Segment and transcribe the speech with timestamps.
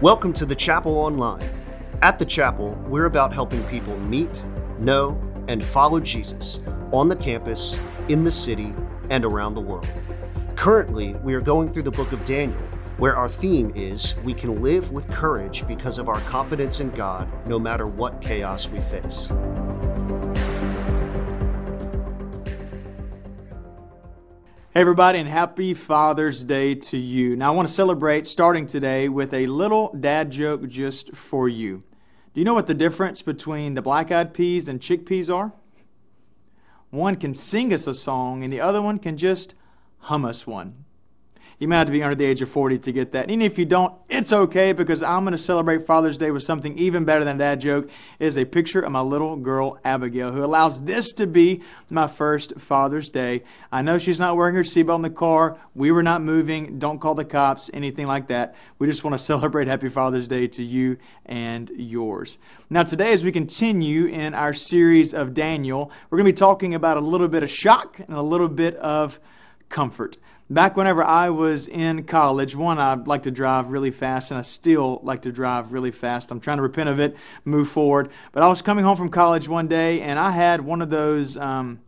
[0.00, 1.42] Welcome to the Chapel Online.
[2.02, 4.46] At the Chapel, we're about helping people meet,
[4.78, 6.60] know, and follow Jesus
[6.92, 7.76] on the campus,
[8.06, 8.72] in the city,
[9.10, 9.90] and around the world.
[10.54, 12.60] Currently, we are going through the book of Daniel,
[12.98, 17.28] where our theme is we can live with courage because of our confidence in God
[17.48, 19.28] no matter what chaos we face.
[24.78, 27.34] Hey, everybody, and happy Father's Day to you.
[27.34, 31.78] Now, I want to celebrate starting today with a little dad joke just for you.
[32.32, 35.52] Do you know what the difference between the black eyed peas and chickpeas are?
[36.90, 39.56] One can sing us a song, and the other one can just
[39.98, 40.84] hum us one.
[41.58, 43.22] You might have to be under the age of 40 to get that.
[43.22, 46.44] And even if you don't, it's okay because I'm going to celebrate Father's Day with
[46.44, 47.90] something even better than a dad joke.
[48.20, 52.06] It is a picture of my little girl, Abigail, who allows this to be my
[52.06, 53.42] first Father's Day.
[53.72, 55.58] I know she's not wearing her seatbelt in the car.
[55.74, 56.78] We were not moving.
[56.78, 58.54] Don't call the cops, anything like that.
[58.78, 60.96] We just want to celebrate Happy Father's Day to you
[61.26, 62.38] and yours.
[62.70, 66.72] Now, today, as we continue in our series of Daniel, we're going to be talking
[66.72, 69.18] about a little bit of shock and a little bit of
[69.68, 70.18] comfort.
[70.50, 74.42] Back whenever I was in college, one, I like to drive really fast, and I
[74.42, 76.30] still like to drive really fast.
[76.30, 78.08] I'm trying to repent of it, move forward.
[78.32, 81.36] But I was coming home from college one day, and I had one of those.
[81.36, 81.80] Um,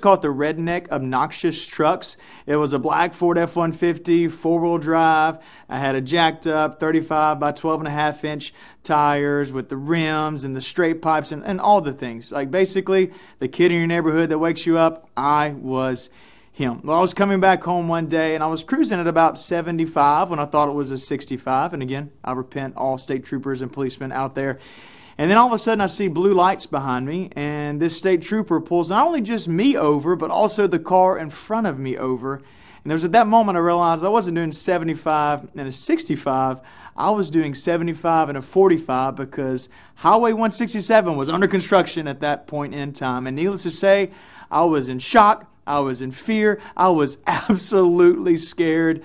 [0.00, 2.16] call it the redneck obnoxious trucks.
[2.46, 5.38] It was a black Ford F 150, four wheel drive.
[5.68, 9.76] I had a jacked up 35 by 12 and a half inch tires with the
[9.76, 12.30] rims and the straight pipes and, and all the things.
[12.30, 16.10] Like basically, the kid in your neighborhood that wakes you up, I was
[16.58, 16.80] him.
[16.82, 20.28] Well, I was coming back home one day and I was cruising at about 75
[20.28, 21.72] when I thought it was a 65.
[21.72, 24.58] And again, I repent all state troopers and policemen out there.
[25.16, 28.22] And then all of a sudden, I see blue lights behind me, and this state
[28.22, 31.96] trooper pulls not only just me over, but also the car in front of me
[31.96, 32.36] over.
[32.36, 36.60] And it was at that moment I realized I wasn't doing 75 and a 65.
[36.96, 42.46] I was doing 75 and a 45 because Highway 167 was under construction at that
[42.46, 43.26] point in time.
[43.26, 44.10] And needless to say,
[44.50, 45.50] I was in shock.
[45.68, 46.60] I was in fear.
[46.76, 49.02] I was absolutely scared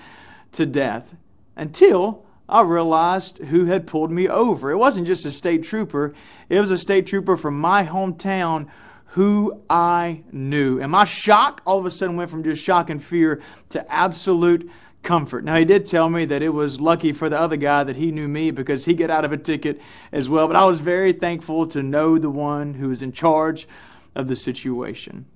[0.52, 1.14] to death
[1.56, 4.70] until I realized who had pulled me over.
[4.70, 6.14] It wasn't just a state trooper,
[6.48, 8.68] it was a state trooper from my hometown
[9.08, 10.80] who I knew.
[10.80, 14.68] And my shock all of a sudden went from just shock and fear to absolute
[15.04, 15.44] comfort.
[15.44, 18.10] Now, he did tell me that it was lucky for the other guy that he
[18.10, 20.48] knew me because he got out of a ticket as well.
[20.48, 23.68] But I was very thankful to know the one who was in charge
[24.16, 25.26] of the situation.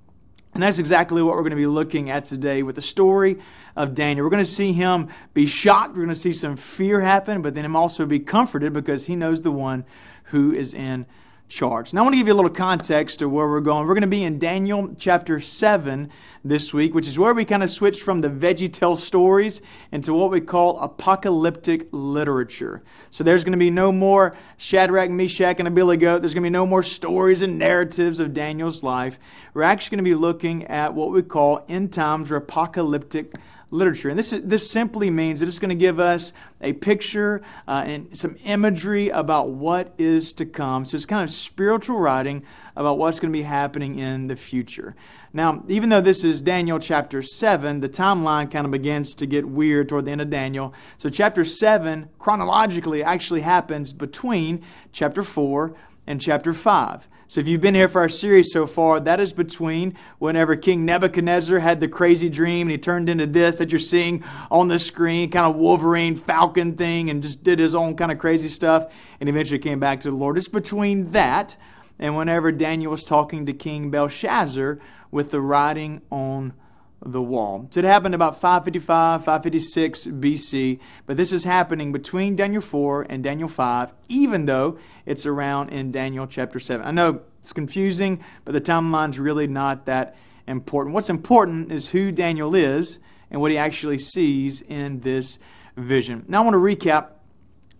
[0.55, 3.39] And that's exactly what we're going to be looking at today with the story
[3.77, 4.25] of Daniel.
[4.25, 5.91] We're going to see him be shocked.
[5.91, 9.15] We're going to see some fear happen, but then him also be comforted because he
[9.15, 9.85] knows the one
[10.25, 11.07] who is in
[11.49, 11.95] charge.
[11.95, 13.87] Now, I want to give you a little context to where we're going.
[13.87, 16.11] We're going to be in Daniel chapter 7
[16.45, 20.31] this week, which is where we kind of switch from the Veggie stories into what
[20.31, 22.83] we call apocalyptic literature.
[23.11, 26.19] So there's going to be no more Shadrach, Meshach, and Abednego.
[26.19, 29.19] There's going to be no more stories and narratives of Daniel's life.
[29.55, 33.35] We're actually going to be looking at what we call end times or apocalyptic
[33.71, 34.09] literature.
[34.09, 37.85] And this, is, this simply means that it's going to give us a picture uh,
[37.87, 40.85] and some imagery about what is to come.
[40.85, 42.45] So it's kind of spiritual writing
[42.77, 44.95] about what's going to be happening in the future.
[45.33, 49.47] Now, even though this is Daniel chapter 7, the timeline kind of begins to get
[49.47, 50.73] weird toward the end of Daniel.
[50.97, 55.77] So, chapter 7 chronologically actually happens between chapter 4
[56.07, 57.09] and chapter 5.
[57.31, 60.87] So if you've been here for our series so far, that is between whenever King
[60.87, 64.79] Nebuchadnezzar had the crazy dream and he turned into this that you're seeing on the
[64.79, 68.91] screen, kind of Wolverine Falcon thing, and just did his own kind of crazy stuff,
[69.21, 70.39] and eventually came back to the Lord.
[70.39, 71.59] It's between that
[71.99, 74.79] and whenever Daniel was talking to King Belshazzar
[75.11, 76.55] with the writing on
[77.05, 77.69] the wall.
[77.71, 83.23] So it happened about 555, 556 BC, but this is happening between Daniel 4 and
[83.23, 86.85] Daniel 5, even though it's around in Daniel chapter 7.
[86.85, 90.17] I know it's confusing, but the timeline's really not that
[90.47, 90.95] important.
[90.95, 92.99] What's important is who Daniel is
[93.31, 95.39] and what he actually sees in this
[95.77, 96.25] vision.
[96.27, 97.11] Now I want to recap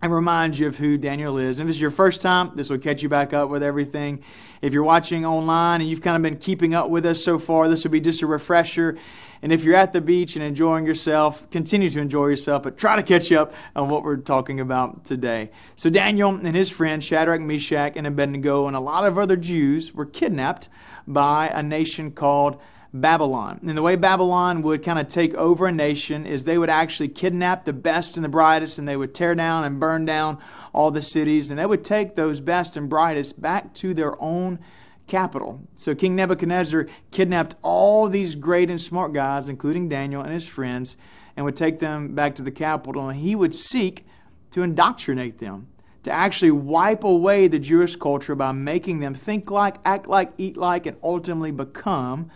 [0.01, 1.59] and remind you of who Daniel is.
[1.59, 4.23] And if this is your first time, this will catch you back up with everything.
[4.61, 7.67] If you're watching online and you've kind of been keeping up with us so far,
[7.67, 8.97] this will be just a refresher.
[9.41, 12.95] And if you're at the beach and enjoying yourself, continue to enjoy yourself, but try
[12.95, 15.51] to catch up on what we're talking about today.
[15.75, 19.93] So, Daniel and his friends, Shadrach, Meshach, and Abednego, and a lot of other Jews
[19.93, 20.67] were kidnapped
[21.07, 22.59] by a nation called
[22.93, 23.59] Babylon.
[23.61, 27.09] And the way Babylon would kind of take over a nation is they would actually
[27.09, 30.39] kidnap the best and the brightest and they would tear down and burn down
[30.73, 34.59] all the cities and they would take those best and brightest back to their own
[35.05, 35.67] capital.
[35.75, 40.97] So King Nebuchadnezzar kidnapped all these great and smart guys, including Daniel and his friends,
[41.35, 43.09] and would take them back to the capital.
[43.09, 44.05] And he would seek
[44.51, 45.67] to indoctrinate them,
[46.03, 50.57] to actually wipe away the Jewish culture by making them think like, act like, eat
[50.57, 52.31] like, and ultimately become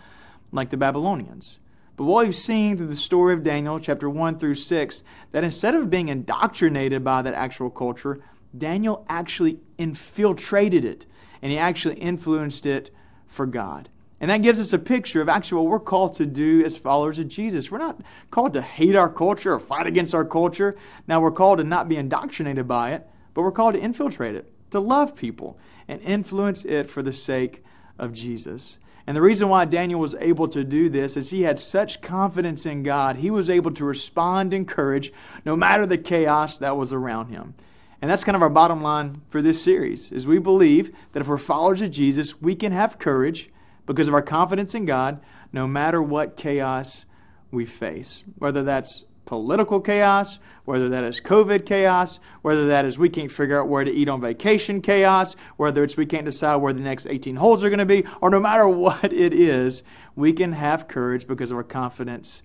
[0.54, 1.58] like the Babylonians.
[1.96, 5.74] But what we've seen through the story of Daniel, chapter 1 through 6, that instead
[5.74, 8.20] of being indoctrinated by that actual culture,
[8.56, 11.06] Daniel actually infiltrated it
[11.42, 12.90] and he actually influenced it
[13.26, 13.88] for God.
[14.20, 17.18] And that gives us a picture of actually what we're called to do as followers
[17.18, 17.70] of Jesus.
[17.70, 20.76] We're not called to hate our culture or fight against our culture.
[21.06, 24.50] Now, we're called to not be indoctrinated by it, but we're called to infiltrate it,
[24.70, 25.58] to love people,
[25.88, 27.62] and influence it for the sake
[27.98, 28.78] of Jesus.
[29.06, 32.64] And the reason why Daniel was able to do this is he had such confidence
[32.64, 33.16] in God.
[33.16, 35.12] He was able to respond in courage
[35.44, 37.54] no matter the chaos that was around him.
[38.00, 41.28] And that's kind of our bottom line for this series is we believe that if
[41.28, 43.50] we're followers of Jesus, we can have courage
[43.86, 45.20] because of our confidence in God
[45.52, 47.04] no matter what chaos
[47.50, 48.24] we face.
[48.38, 53.60] Whether that's political chaos, whether that is COVID chaos, whether that is we can't figure
[53.60, 57.06] out where to eat on vacation chaos, whether it's we can't decide where the next
[57.06, 59.82] 18 holes are going to be, or no matter what it is,
[60.14, 62.42] we can have courage because of our confidence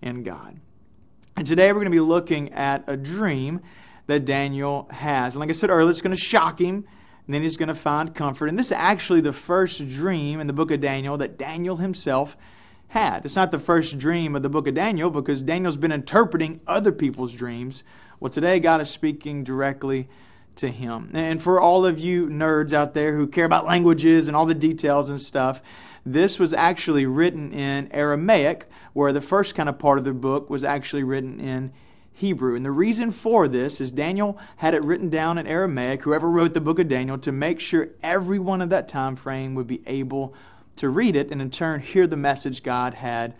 [0.00, 0.60] in God.
[1.36, 3.60] And today we're going to be looking at a dream
[4.06, 5.34] that Daniel has.
[5.34, 6.84] And like I said earlier, it's going to shock him,
[7.26, 8.48] and then he's going to find comfort.
[8.48, 12.36] And this is actually the first dream in the book of Daniel that Daniel himself
[12.94, 13.24] had.
[13.24, 16.92] It's not the first dream of the book of Daniel because Daniel's been interpreting other
[16.92, 17.82] people's dreams.
[18.20, 20.08] Well, today God is speaking directly
[20.54, 21.10] to him.
[21.12, 24.54] And for all of you nerds out there who care about languages and all the
[24.54, 25.60] details and stuff,
[26.06, 30.48] this was actually written in Aramaic, where the first kind of part of the book
[30.48, 31.72] was actually written in
[32.12, 32.54] Hebrew.
[32.54, 36.54] And the reason for this is Daniel had it written down in Aramaic, whoever wrote
[36.54, 40.32] the book of Daniel, to make sure everyone of that time frame would be able
[40.76, 43.34] to read it and in turn hear the message God had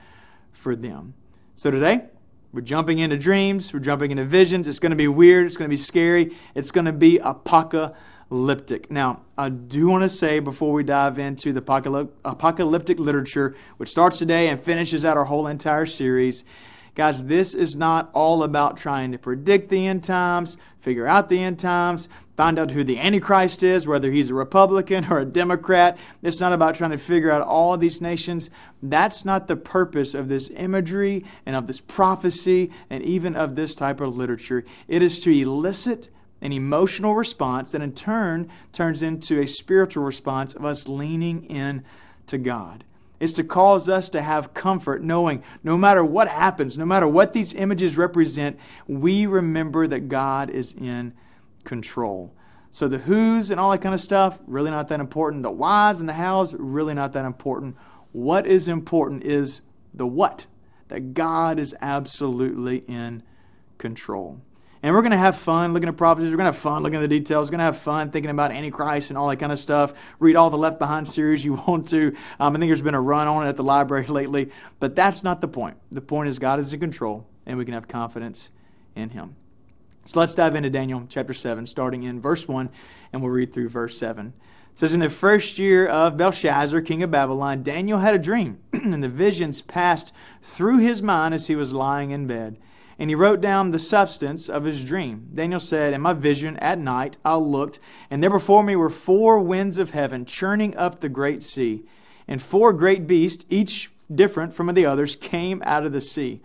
[0.52, 1.14] for them.
[1.54, 2.04] So today,
[2.52, 4.68] we're jumping into dreams, we're jumping into visions.
[4.68, 8.90] It's going to be weird, it's going to be scary, it's going to be apocalyptic.
[8.90, 11.60] Now, I do want to say before we dive into the
[12.24, 16.44] apocalyptic literature, which starts today and finishes out our whole entire series,
[16.94, 21.42] Guys, this is not all about trying to predict the end times, figure out the
[21.42, 25.96] end times, find out who the Antichrist is, whether he's a Republican or a Democrat.
[26.22, 28.50] It's not about trying to figure out all of these nations.
[28.82, 33.74] That's not the purpose of this imagery and of this prophecy and even of this
[33.74, 34.64] type of literature.
[34.88, 36.08] It is to elicit
[36.40, 41.84] an emotional response that in turn turns into a spiritual response of us leaning in
[42.26, 42.84] to God
[43.20, 47.32] is to cause us to have comfort knowing no matter what happens, no matter what
[47.32, 51.14] these images represent, we remember that God is in
[51.64, 52.34] control.
[52.70, 55.42] So the who's and all that kind of stuff, really not that important.
[55.42, 57.76] The whys and the hows, really not that important.
[58.12, 59.60] What is important is
[59.92, 60.46] the what,
[60.88, 63.22] that God is absolutely in
[63.78, 64.40] control.
[64.84, 66.30] And we're going to have fun looking at prophecies.
[66.30, 67.48] We're going to have fun looking at the details.
[67.48, 69.94] We're going to have fun thinking about Antichrist and all that kind of stuff.
[70.18, 72.14] Read all the Left Behind series you want to.
[72.38, 74.50] Um, I think there's been a run on it at the library lately.
[74.80, 75.78] But that's not the point.
[75.90, 78.50] The point is God is in control, and we can have confidence
[78.94, 79.36] in Him.
[80.04, 82.68] So let's dive into Daniel chapter 7, starting in verse 1,
[83.12, 84.34] and we'll read through verse 7.
[84.72, 88.58] It says, In the first year of Belshazzar, king of Babylon, Daniel had a dream,
[88.72, 90.12] and the visions passed
[90.42, 92.58] through his mind as he was lying in bed
[92.98, 95.28] and he wrote down the substance of his dream.
[95.34, 99.40] Daniel said, In my vision at night I looked, and there before me were four
[99.40, 101.84] winds of heaven churning up the great sea.
[102.28, 106.40] And four great beasts, each different from the others, came out of the sea.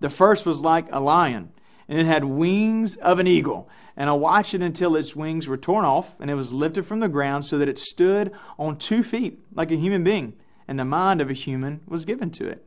[0.00, 1.52] The first was like a lion,
[1.88, 3.68] and it had wings of an eagle.
[3.96, 7.00] And I watched it until its wings were torn off, and it was lifted from
[7.00, 10.34] the ground so that it stood on two feet like a human being,
[10.66, 12.64] and the mind of a human was given to it.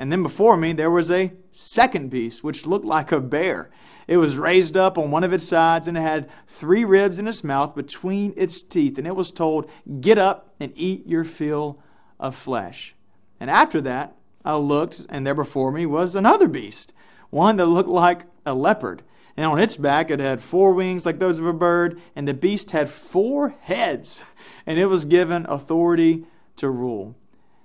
[0.00, 3.70] And then before me, there was a second beast, which looked like a bear.
[4.08, 7.28] It was raised up on one of its sides, and it had three ribs in
[7.28, 8.96] its mouth between its teeth.
[8.96, 11.82] And it was told, Get up and eat your fill
[12.18, 12.94] of flesh.
[13.38, 16.94] And after that, I looked, and there before me was another beast,
[17.30, 19.02] one that looked like a leopard.
[19.36, 22.34] And on its back, it had four wings like those of a bird, and the
[22.34, 24.22] beast had four heads,
[24.66, 26.24] and it was given authority
[26.56, 27.16] to rule.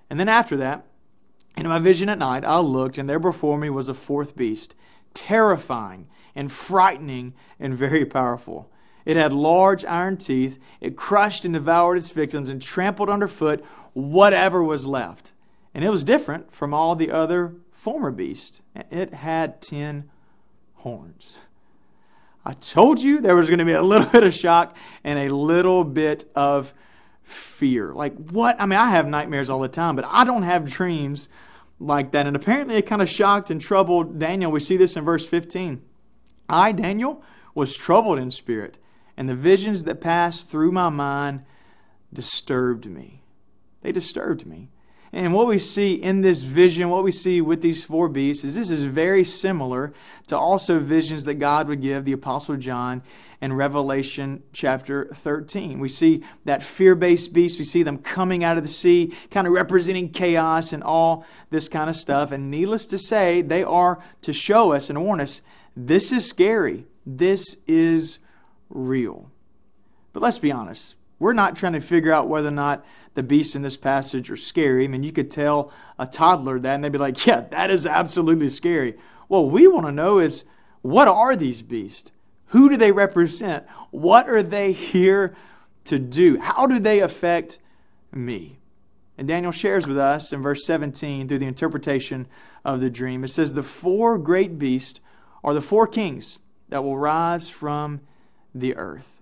[0.09, 0.85] And then after that,
[1.57, 4.75] in my vision at night, I looked, and there before me was a fourth beast,
[5.13, 8.69] terrifying and frightening and very powerful.
[9.05, 10.59] It had large iron teeth.
[10.81, 15.31] It crushed and devoured its victims and trampled underfoot whatever was left.
[15.73, 17.55] And it was different from all the other
[17.85, 20.09] former beast, and It had ten
[20.77, 21.37] horns.
[22.43, 25.29] I told you there was going to be a little bit of shock and a
[25.29, 26.73] little bit of
[27.21, 27.93] fear.
[27.93, 28.59] Like, what?
[28.59, 31.29] I mean, I have nightmares all the time, but I don't have dreams
[31.79, 32.25] like that.
[32.25, 34.51] And apparently, it kind of shocked and troubled Daniel.
[34.51, 35.79] We see this in verse 15.
[36.49, 37.21] I, Daniel,
[37.53, 38.79] was troubled in spirit,
[39.15, 41.45] and the visions that passed through my mind
[42.11, 43.21] disturbed me.
[43.83, 44.69] They disturbed me.
[45.15, 48.53] And what we see in this vision, what we see with these four beasts, is
[48.53, 49.93] this is very similar
[50.27, 53.01] to also visions that God would give the Apostle John
[53.39, 55.79] in Revelation chapter 13.
[55.79, 59.47] We see that fear based beast, we see them coming out of the sea, kind
[59.47, 62.33] of representing chaos and all this kind of stuff.
[62.33, 65.41] And needless to say, they are to show us and warn us
[65.77, 68.19] this is scary, this is
[68.69, 69.31] real.
[70.11, 73.55] But let's be honest, we're not trying to figure out whether or not the beasts
[73.55, 74.85] in this passage are scary.
[74.85, 77.85] I mean, you could tell a toddler that and they'd be like, yeah, that is
[77.87, 78.95] absolutely scary.
[79.27, 80.43] What we want to know is
[80.81, 82.11] what are these beasts?
[82.47, 83.65] Who do they represent?
[83.91, 85.35] What are they here
[85.85, 86.39] to do?
[86.39, 87.59] How do they affect
[88.11, 88.59] me?
[89.17, 92.27] And Daniel shares with us in verse 17 through the interpretation
[92.65, 93.23] of the dream.
[93.23, 94.99] It says, The four great beasts
[95.43, 98.01] are the four kings that will rise from
[98.53, 99.14] the earth.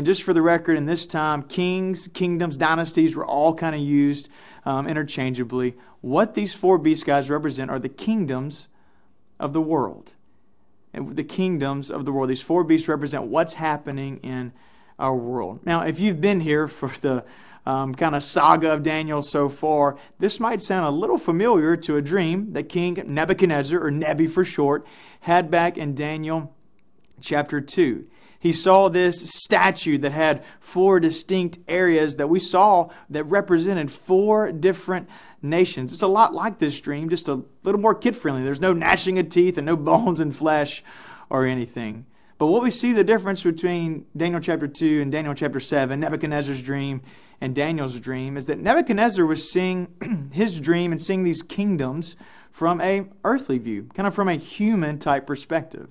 [0.00, 3.82] And just for the record, in this time, kings, kingdoms, dynasties were all kind of
[3.82, 4.30] used
[4.64, 5.76] um, interchangeably.
[6.00, 8.68] What these four beast guys represent are the kingdoms
[9.38, 10.14] of the world.
[10.94, 12.30] And the kingdoms of the world.
[12.30, 14.54] These four beasts represent what's happening in
[14.98, 15.60] our world.
[15.66, 17.22] Now, if you've been here for the
[17.66, 21.98] um, kind of saga of Daniel so far, this might sound a little familiar to
[21.98, 24.86] a dream that King Nebuchadnezzar, or Nebi for short,
[25.20, 26.54] had back in Daniel
[27.20, 28.06] chapter 2
[28.40, 34.50] he saw this statue that had four distinct areas that we saw that represented four
[34.50, 35.08] different
[35.42, 35.92] nations.
[35.92, 38.42] It's a lot like this dream, just a little more kid friendly.
[38.42, 40.82] There's no gnashing of teeth and no bones and flesh
[41.28, 42.06] or anything.
[42.38, 46.62] But what we see the difference between Daniel chapter 2 and Daniel chapter 7, Nebuchadnezzar's
[46.62, 47.02] dream
[47.42, 52.16] and Daniel's dream, is that Nebuchadnezzar was seeing his dream and seeing these kingdoms
[52.50, 55.90] from a earthly view, kind of from a human type perspective.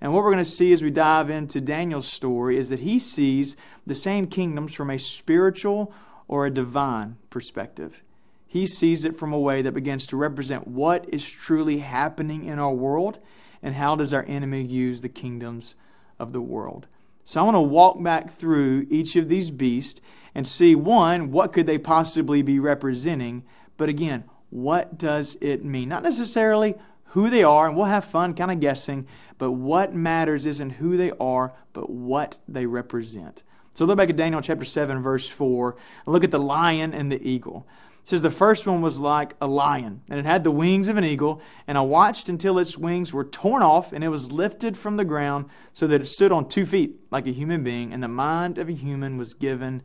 [0.00, 2.98] And what we're going to see as we dive into Daniel's story is that he
[2.98, 5.92] sees the same kingdoms from a spiritual
[6.28, 8.02] or a divine perspective.
[8.46, 12.58] He sees it from a way that begins to represent what is truly happening in
[12.58, 13.18] our world
[13.62, 15.74] and how does our enemy use the kingdoms
[16.18, 16.86] of the world.
[17.24, 20.00] So I want to walk back through each of these beasts
[20.34, 23.42] and see one, what could they possibly be representing?
[23.76, 25.88] But again, what does it mean?
[25.88, 26.76] Not necessarily
[27.16, 29.06] who they are, and we'll have fun kind of guessing,
[29.38, 33.42] but what matters isn't who they are, but what they represent.
[33.72, 37.10] So look back at Daniel chapter 7, verse 4, and look at the lion and
[37.10, 37.66] the eagle.
[38.02, 40.98] It says the first one was like a lion, and it had the wings of
[40.98, 44.76] an eagle, and I watched until its wings were torn off, and it was lifted
[44.76, 48.02] from the ground so that it stood on two feet like a human being, and
[48.02, 49.82] the mind of a human was given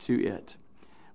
[0.00, 0.58] to it.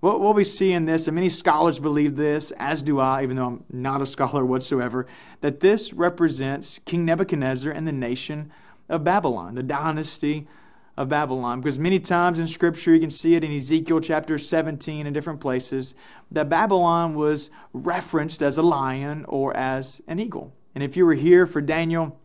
[0.02, 3.36] What, what we see in this, and many scholars believe this, as do I, even
[3.36, 5.06] though I'm not a scholar whatsoever,
[5.42, 8.50] that this represents King Nebuchadnezzar and the nation
[8.88, 10.48] of Babylon, the dynasty
[10.96, 11.60] of Babylon.
[11.60, 15.40] Because many times in Scripture, you can see it in Ezekiel chapter 17 and different
[15.40, 15.94] places,
[16.32, 20.52] that Babylon was referenced as a lion or as an eagle.
[20.74, 22.18] And if you were here for Daniel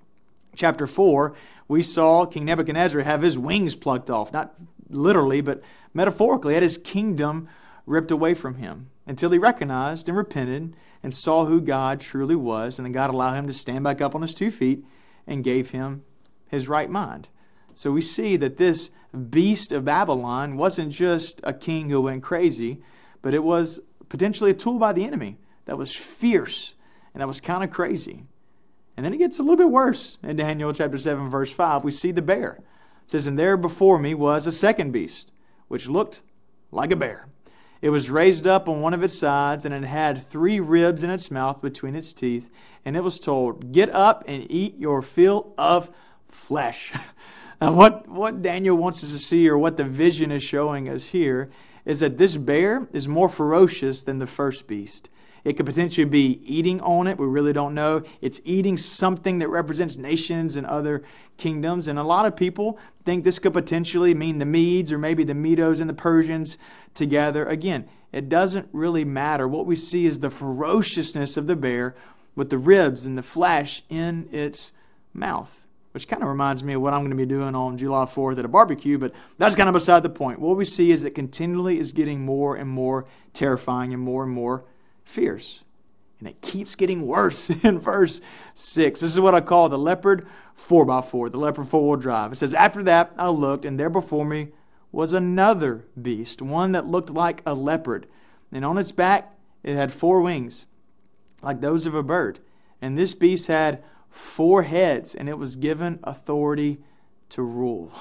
[0.56, 1.36] chapter 4,
[1.68, 4.56] we saw King Nebuchadnezzar have his wings plucked off, not
[4.90, 5.62] literally, but
[5.94, 7.48] metaphorically, at his kingdom
[7.88, 12.78] ripped away from him until he recognized and repented and saw who God truly was.
[12.78, 14.84] And then God allowed him to stand back up on his two feet
[15.26, 16.04] and gave him
[16.48, 17.30] his right mind.
[17.74, 18.92] So we see that this
[19.30, 22.82] beast of Babylon wasn't just a king who went crazy,
[23.22, 26.76] but it was potentially a tool by the enemy that was fierce
[27.14, 28.26] and that was kind of crazy.
[28.96, 31.84] And then it gets a little bit worse in Daniel chapter 7, verse 5.
[31.84, 32.60] We see the bear.
[33.04, 35.32] It says, And there before me was a second beast,
[35.68, 36.24] which looked
[36.72, 37.28] like a bear.
[37.82, 41.10] It was raised up on one of its sides, and it had three ribs in
[41.10, 42.50] its mouth between its teeth.
[42.84, 45.92] And it was told, Get up and eat your fill of
[46.28, 46.94] flesh.
[47.62, 51.10] now, what, what Daniel wants us to see, or what the vision is showing us
[51.10, 51.50] here,
[51.86, 55.10] is that this bear is more ferocious than the first beast.
[55.44, 57.18] It could potentially be eating on it.
[57.18, 58.04] We really don't know.
[58.20, 61.04] It's eating something that represents nations and other
[61.38, 61.88] kingdoms.
[61.88, 65.34] And a lot of people think this could potentially mean the Medes or maybe the
[65.34, 66.58] Medos and the Persians
[66.94, 67.46] together.
[67.46, 69.48] Again, it doesn't really matter.
[69.48, 71.96] What we see is the ferociousness of the bear
[72.36, 74.72] with the ribs and the flesh in its
[75.14, 75.68] mouth
[75.98, 78.38] which kind of reminds me of what I'm going to be doing on July 4th
[78.38, 80.38] at a barbecue, but that's kind of beside the point.
[80.38, 84.32] What we see is it continually is getting more and more terrifying and more and
[84.32, 84.64] more
[85.04, 85.64] fierce.
[86.20, 88.22] And it keeps getting worse in verse
[88.54, 89.00] 6.
[89.00, 92.32] This is what I call the leopard 4x4, the leopard four wheel drive.
[92.32, 94.50] It says, After that I looked, and there before me
[94.92, 98.08] was another beast, one that looked like a leopard.
[98.52, 99.34] And on its back
[99.64, 100.66] it had four wings,
[101.42, 102.40] like those of a bird.
[102.82, 106.80] And this beast had four heads, and it was given authority
[107.30, 107.92] to rule.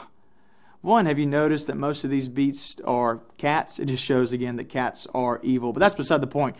[0.80, 3.80] One, have you noticed that most of these beasts are cats?
[3.80, 5.72] It just shows again that cats are evil.
[5.72, 6.54] But that's beside the point.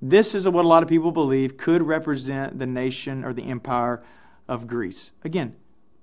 [0.00, 4.02] This is what a lot of people believe could represent the nation or the empire
[4.46, 5.12] of Greece.
[5.24, 5.56] Again,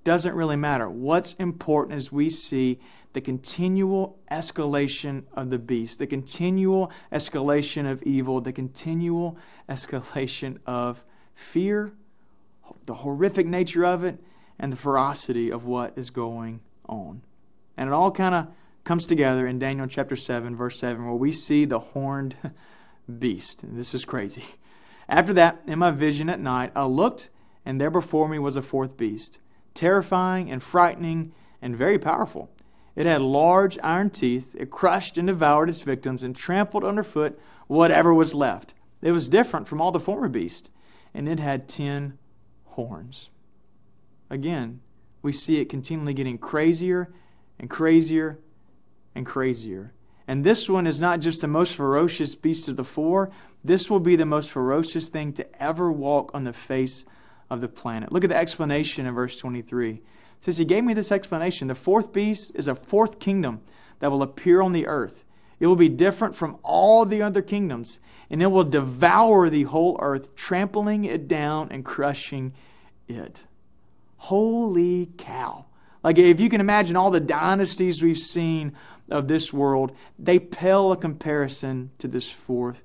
[0.04, 0.90] doesn't really matter.
[0.90, 2.80] What's important is we see
[3.14, 9.38] the continual escalation of the beast, the continual escalation of evil, the continual
[9.68, 11.94] escalation of fear,
[12.86, 14.20] the horrific nature of it,
[14.60, 17.22] and the ferocity of what is going on.
[17.76, 18.48] And it all kind of
[18.84, 22.36] comes together in Daniel chapter 7, verse 7, where we see the horned
[23.20, 23.64] beast.
[23.68, 24.44] This is crazy.
[25.08, 27.30] After that, in my vision at night, I looked,
[27.66, 29.40] and there before me was a fourth beast,
[29.74, 32.50] terrifying and frightening and very powerful.
[32.96, 34.56] It had large iron teeth.
[34.58, 38.74] It crushed and devoured its victims and trampled underfoot whatever was left.
[39.02, 40.70] It was different from all the former beasts,
[41.14, 42.18] and it had ten
[42.66, 43.30] horns.
[44.30, 44.82] Again,
[45.22, 47.14] we see it continually getting crazier
[47.60, 48.40] and crazier
[49.14, 49.94] and crazier.
[50.28, 53.30] And this one is not just the most ferocious beast of the four,
[53.64, 57.06] this will be the most ferocious thing to ever walk on the face
[57.50, 58.12] of the planet.
[58.12, 59.92] Look at the explanation in verse 23.
[59.92, 60.02] It
[60.40, 61.68] says, He gave me this explanation.
[61.68, 63.62] The fourth beast is a fourth kingdom
[64.00, 65.24] that will appear on the earth.
[65.60, 69.98] It will be different from all the other kingdoms, and it will devour the whole
[70.02, 72.54] earth, trampling it down and crushing
[73.08, 73.46] it.
[74.18, 75.66] Holy cow.
[76.04, 78.74] Like, if you can imagine all the dynasties we've seen
[79.10, 82.84] of this world, they pale a comparison to this fourth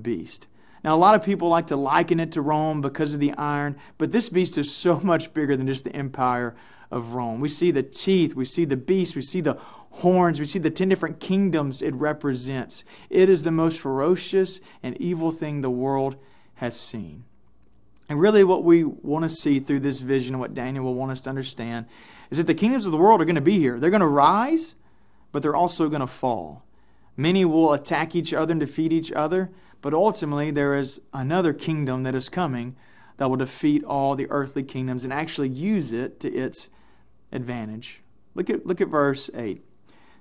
[0.00, 0.46] beast.
[0.84, 3.76] Now, a lot of people like to liken it to Rome because of the iron,
[3.98, 6.54] but this beast is so much bigger than just the empire
[6.90, 7.40] of Rome.
[7.40, 9.58] We see the teeth, we see the beast, we see the
[9.90, 12.84] horns, we see the 10 different kingdoms it represents.
[13.10, 16.16] It is the most ferocious and evil thing the world
[16.54, 17.24] has seen.
[18.08, 21.20] And really, what we want to see through this vision what Daniel will want us
[21.22, 21.86] to understand
[22.30, 23.78] is that the kingdoms of the world are going to be here.
[23.78, 24.74] They're going to rise,
[25.32, 26.64] but they're also going to fall.
[27.16, 32.02] Many will attack each other and defeat each other, but ultimately there is another kingdom
[32.04, 32.76] that is coming
[33.16, 36.70] that will defeat all the earthly kingdoms and actually use it to its
[37.32, 38.02] advantage.
[38.34, 39.56] Look at, look at verse 8.
[39.56, 39.62] It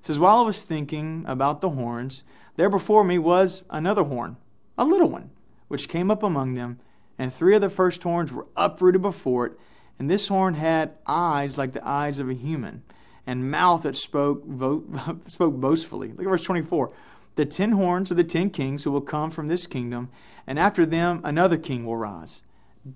[0.01, 2.23] says, While I was thinking about the horns,
[2.55, 4.37] there before me was another horn,
[4.77, 5.29] a little one,
[5.67, 6.79] which came up among them
[7.17, 9.59] and three of the first horns were uprooted before it,
[9.97, 12.83] and this horn had eyes like the eyes of a human,
[13.27, 14.43] and mouth that spoke,
[15.27, 16.09] spoke boastfully.
[16.09, 16.91] Look at verse 24.
[17.35, 20.09] The ten horns are the ten kings who will come from this kingdom,
[20.47, 22.41] and after them another king will rise,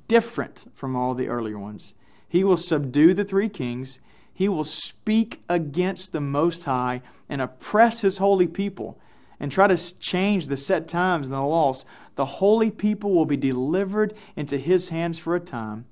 [0.07, 1.93] different from all the earlier ones.
[2.27, 3.99] He will subdue the three kings.
[4.33, 8.97] He will speak against the Most High and oppress his holy people
[9.41, 11.83] and try to change the set times and the laws,
[12.15, 15.85] the holy people will be delivered into his hands for a time,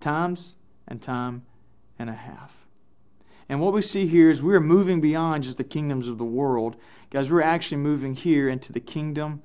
[0.00, 0.56] times
[0.88, 1.42] and time
[2.00, 2.55] and a half.
[3.48, 6.76] And what we see here is we're moving beyond just the kingdoms of the world.
[7.10, 9.42] Guys, we're actually moving here into the kingdom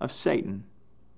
[0.00, 0.64] of Satan,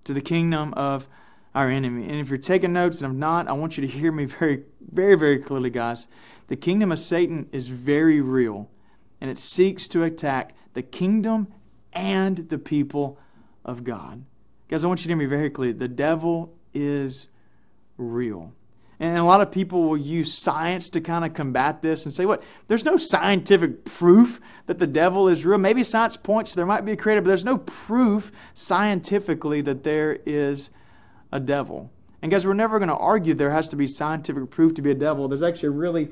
[0.05, 1.07] to the kingdom of
[1.55, 2.09] our enemy.
[2.09, 4.63] And if you're taking notes, and I'm not, I want you to hear me very,
[4.81, 6.09] very, very clearly, guys.
[6.47, 8.71] The kingdom of Satan is very real,
[9.21, 11.49] and it seeks to attack the kingdom
[11.93, 13.19] and the people
[13.65, 14.25] of God.
[14.69, 15.73] Guys, I want you to hear me very clearly.
[15.73, 17.29] The devil is
[17.97, 18.53] real.
[19.01, 22.27] And a lot of people will use science to kind of combat this and say,
[22.27, 22.43] what?
[22.67, 25.59] There's no scientific proof that the devil is real.
[25.59, 30.19] Maybe science points there might be a creator, but there's no proof scientifically that there
[30.27, 30.71] is
[31.31, 31.93] a devil.
[32.23, 34.91] And guys, we're never going to argue there has to be scientific proof to be
[34.91, 35.29] a devil.
[35.29, 36.09] There's actually a really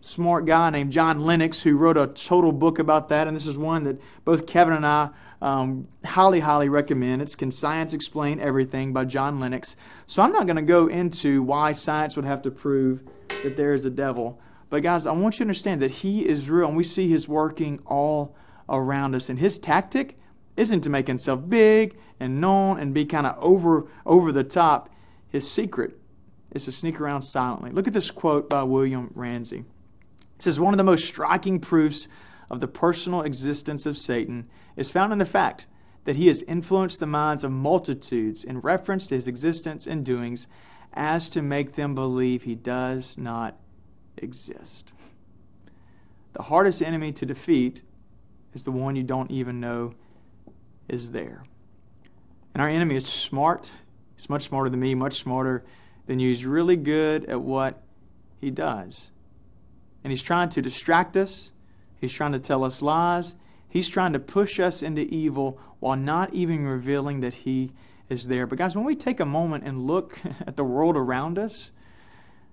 [0.00, 3.58] smart guy named John Lennox who wrote a total book about that, and this is
[3.58, 5.10] one that both Kevin and I
[5.42, 7.22] um, highly, highly recommend.
[7.22, 9.76] It's Can Science Explain Everything by John Lennox.
[10.06, 13.02] So I'm not going to go into why science would have to prove
[13.42, 14.40] that there is a devil.
[14.68, 17.26] But guys, I want you to understand that he is real, and we see his
[17.26, 18.36] working all
[18.68, 19.28] around us.
[19.28, 20.18] And his tactic
[20.56, 24.90] isn't to make himself big and known and be kind of over over the top.
[25.28, 25.98] His secret
[26.52, 27.70] is to sneak around silently.
[27.70, 29.64] Look at this quote by William Ramsey.
[30.36, 32.08] It says, One of the most striking proofs
[32.50, 35.66] of the personal existence of Satan is found in the fact
[36.04, 40.48] that he has influenced the minds of multitudes in reference to his existence and doings
[40.92, 43.56] as to make them believe he does not
[44.16, 44.90] exist.
[46.32, 47.82] The hardest enemy to defeat
[48.52, 49.94] is the one you don't even know
[50.88, 51.44] is there.
[52.54, 53.70] And our enemy is smart.
[54.16, 55.64] He's much smarter than me, much smarter
[56.06, 56.28] than you.
[56.28, 57.82] He's really good at what
[58.40, 59.12] he does
[60.02, 61.52] and he's trying to distract us.
[62.00, 63.34] He's trying to tell us lies.
[63.70, 67.72] He's trying to push us into evil while not even revealing that he
[68.08, 68.46] is there.
[68.46, 71.70] But, guys, when we take a moment and look at the world around us,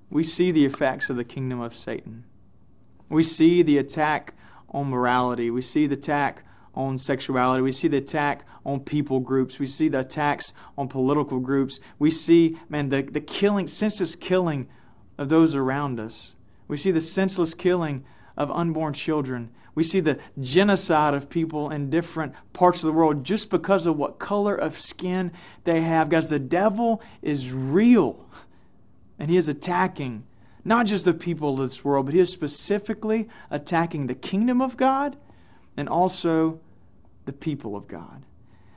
[0.09, 2.23] we see the effects of the kingdom of Satan.
[3.09, 4.35] We see the attack
[4.69, 5.49] on morality.
[5.49, 6.43] We see the attack
[6.75, 7.63] on sexuality.
[7.63, 9.59] We see the attack on people groups.
[9.59, 11.79] We see the attacks on political groups.
[11.97, 14.67] We see, man, the, the killing, senseless killing
[15.17, 16.35] of those around us.
[16.67, 18.05] We see the senseless killing
[18.37, 19.49] of unborn children.
[19.77, 23.95] We see the genocide of people in different parts of the world just because of
[23.95, 25.31] what color of skin
[25.65, 26.09] they have.
[26.09, 28.27] Guys, the devil is real.
[29.19, 30.23] And he is attacking
[30.65, 34.77] not just the people of this world, but he is specifically attacking the kingdom of
[34.77, 35.15] God
[35.77, 36.59] and also
[37.25, 38.23] the people of God.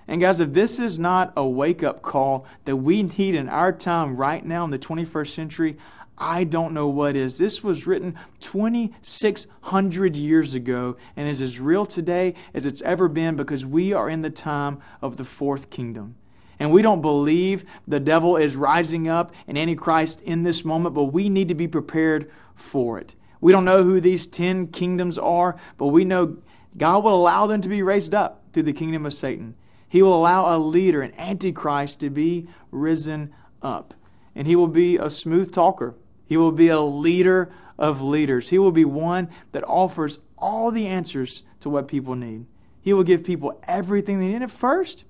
[0.06, 3.72] And guys, if this is not a wake up call that we need in our
[3.72, 5.78] time right now in the 21st century,
[6.20, 7.38] I don't know what is.
[7.38, 13.36] This was written 2,600 years ago and is as real today as it's ever been
[13.36, 16.16] because we are in the time of the fourth kingdom.
[16.58, 21.04] And we don't believe the devil is rising up in Antichrist in this moment, but
[21.04, 23.14] we need to be prepared for it.
[23.40, 26.36] We don't know who these 10 kingdoms are, but we know
[26.76, 29.54] God will allow them to be raised up through the kingdom of Satan.
[29.88, 33.94] He will allow a leader, an antichrist, to be risen up.
[34.34, 35.94] And he will be a smooth talker.
[36.30, 38.50] He will be a leader of leaders.
[38.50, 42.46] He will be one that offers all the answers to what people need.
[42.80, 44.40] He will give people everything they need.
[44.40, 45.04] At first,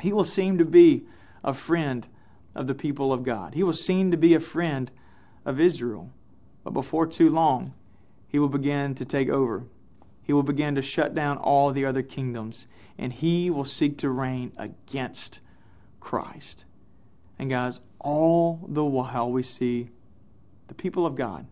[0.00, 1.04] he will seem to be
[1.44, 2.08] a friend
[2.54, 3.52] of the people of God.
[3.52, 4.90] He will seem to be a friend
[5.44, 6.12] of Israel.
[6.64, 7.74] But before too long,
[8.26, 9.64] he will begin to take over.
[10.22, 14.08] He will begin to shut down all the other kingdoms, and he will seek to
[14.08, 15.40] reign against
[16.00, 16.64] Christ.
[17.38, 19.90] And guys, all the while we see
[20.68, 21.46] the people of God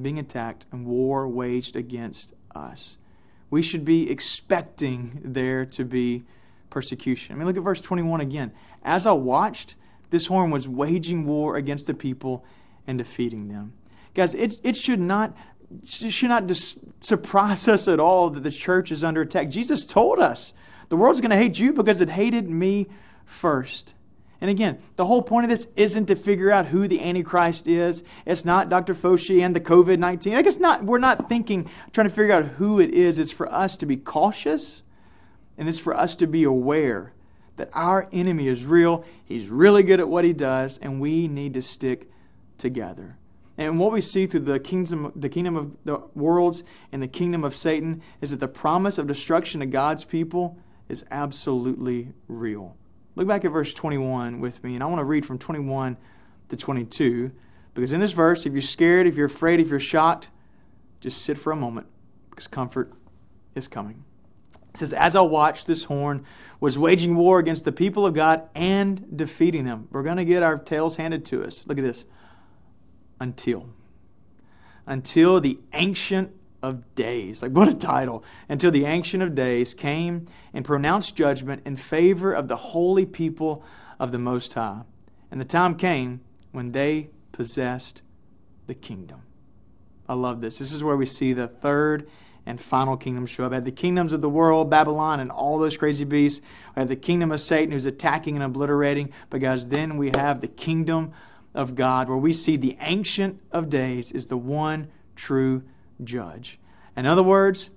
[0.00, 2.96] being attacked and war waged against us.
[3.50, 6.24] We should be expecting there to be
[6.70, 7.34] persecution.
[7.34, 8.52] I mean, look at verse 21 again.
[8.82, 9.74] As I watched,
[10.10, 12.44] this horn was waging war against the people
[12.86, 13.74] and defeating them.
[14.14, 15.36] Guys, it, it should not
[15.80, 19.48] it should not dis- surprise us at all that the church is under attack.
[19.48, 20.52] Jesus told us
[20.90, 22.88] the world's going to hate you because it hated me
[23.24, 23.94] first.
[24.42, 28.02] And again, the whole point of this isn't to figure out who the Antichrist is.
[28.26, 28.92] It's not Dr.
[28.92, 30.34] Fauci and the COVID 19.
[30.34, 33.20] I guess not, we're not thinking, trying to figure out who it is.
[33.20, 34.82] It's for us to be cautious
[35.56, 37.12] and it's for us to be aware
[37.54, 39.04] that our enemy is real.
[39.24, 42.10] He's really good at what he does, and we need to stick
[42.58, 43.18] together.
[43.56, 47.44] And what we see through the kingdom, the kingdom of the worlds and the kingdom
[47.44, 52.76] of Satan is that the promise of destruction to God's people is absolutely real.
[53.14, 55.96] Look back at verse 21 with me, and I want to read from 21
[56.48, 57.30] to 22.
[57.74, 60.30] Because in this verse, if you're scared, if you're afraid, if you're shocked,
[61.00, 61.86] just sit for a moment
[62.30, 62.92] because comfort
[63.54, 64.04] is coming.
[64.70, 66.24] It says, As I watched, this horn
[66.60, 69.88] was waging war against the people of God and defeating them.
[69.90, 71.66] We're going to get our tails handed to us.
[71.66, 72.04] Look at this.
[73.20, 73.68] Until.
[74.86, 77.42] Until the Ancient of Days.
[77.42, 78.24] Like, what a title.
[78.48, 83.64] Until the Ancient of Days came and pronounced judgment in favor of the holy people
[83.98, 84.82] of the Most High.
[85.30, 86.20] And the time came
[86.52, 88.02] when they possessed
[88.66, 89.22] the kingdom.
[90.08, 90.58] I love this.
[90.58, 92.08] This is where we see the third
[92.44, 93.52] and final kingdom show up.
[93.52, 96.40] At the kingdoms of the world, Babylon, and all those crazy beasts.
[96.74, 99.12] We have the kingdom of Satan who's attacking and obliterating.
[99.30, 101.12] But guys, then we have the kingdom
[101.54, 105.62] of God where we see the Ancient of Days is the one true
[106.04, 106.58] judge.
[106.96, 107.70] In other words,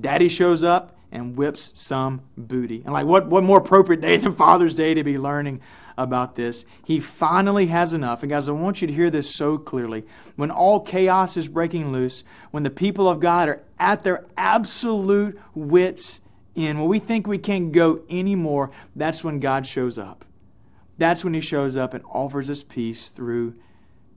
[0.00, 2.82] Daddy shows up and whips some booty.
[2.84, 5.60] And like, what, what more appropriate day than Father's Day to be learning
[5.98, 6.64] about this?
[6.84, 8.22] He finally has enough.
[8.22, 10.04] And guys, I want you to hear this so clearly.
[10.36, 15.38] When all chaos is breaking loose, when the people of God are at their absolute
[15.54, 16.20] wits'
[16.56, 20.24] end, when we think we can't go anymore, that's when God shows up.
[20.96, 23.54] That's when He shows up and offers us peace through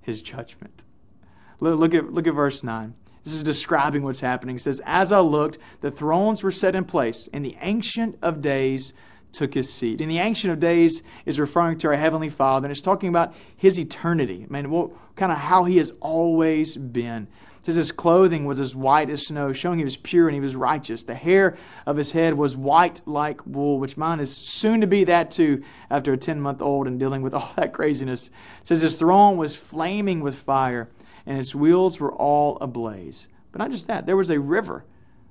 [0.02, 0.84] His judgment.
[1.60, 2.94] Look at, look at verse 9.
[3.26, 4.56] This is describing what's happening.
[4.56, 8.40] It says, As I looked, the thrones were set in place, and the Ancient of
[8.40, 8.94] Days
[9.32, 10.00] took his seat.
[10.00, 13.34] And the Ancient of Days is referring to our Heavenly Father, and it's talking about
[13.58, 14.46] his eternity.
[14.48, 17.28] I mean, well, kind of how he has always been.
[17.58, 20.40] It says his clothing was as white as snow, showing he was pure and he
[20.40, 21.04] was righteous.
[21.04, 21.58] The hair
[21.88, 25.64] of his head was white like wool, which mine is soon to be that too
[25.90, 28.28] after a 10 month old and dealing with all that craziness.
[28.28, 30.90] It says his throne was flaming with fire
[31.26, 33.28] and its wheels were all ablaze.
[33.52, 34.86] But not just that, there was a river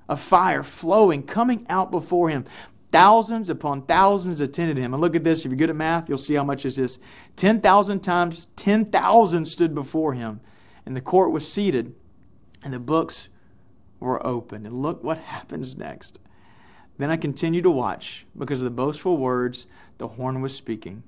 [0.09, 2.45] of fire flowing, coming out before him.
[2.91, 4.95] Thousands upon thousands attended him.
[4.95, 5.45] And look at this.
[5.45, 6.99] If you're good at math, you'll see how much is this.
[7.37, 10.41] 10,000 times 10,000 stood before him.
[10.87, 11.95] And the court was seated,
[12.63, 13.29] and the books
[14.01, 14.67] were open.
[14.67, 16.21] And look what happens next.
[16.99, 19.67] Then I continued to watch because of the boastful words
[19.99, 21.03] the horn was speaking.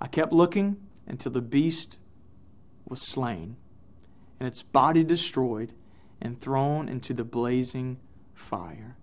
[0.00, 0.76] I kept looking
[1.06, 1.98] until the beast
[2.86, 3.56] was slain
[4.40, 5.74] and its body destroyed,
[6.20, 7.98] and thrown into the blazing
[8.34, 8.96] fire.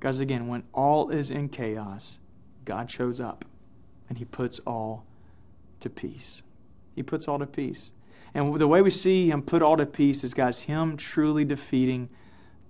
[0.00, 2.18] Guys, again, when all is in chaos,
[2.64, 3.44] God shows up
[4.08, 5.04] and he puts all
[5.80, 6.42] to peace.
[6.94, 7.92] He puts all to peace.
[8.34, 12.08] And the way we see him put all to peace is, guys, him truly defeating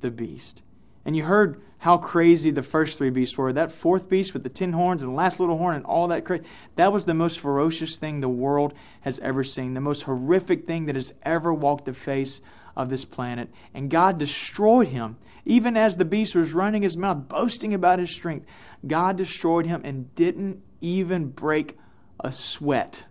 [0.01, 0.63] the beast.
[1.05, 3.53] And you heard how crazy the first three beasts were.
[3.53, 6.27] That fourth beast with the ten horns and the last little horn and all that
[6.27, 6.45] crazy,
[6.77, 10.85] that was the most ferocious thing the world has ever seen, the most horrific thing
[10.87, 12.43] that has ever walked the face
[12.77, 13.49] of this planet.
[13.73, 15.17] And God destroyed him.
[15.47, 18.47] Even as the beast was running his mouth, boasting about his strength,
[18.87, 21.79] God destroyed him and didn't even break
[22.23, 23.05] a sweat.